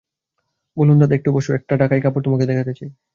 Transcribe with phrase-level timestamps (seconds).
[0.77, 2.89] বললুম, দাদা, একটু বোসো, একটা ঢাকাই কাপড় তোমাকে দেখাতে চাই।